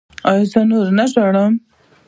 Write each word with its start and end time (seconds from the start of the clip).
ایا 0.29 0.43
زه 0.51 0.59
به 0.61 0.61
نور 0.69 0.87
نه 0.97 1.05
ژاړم؟ 1.11 1.53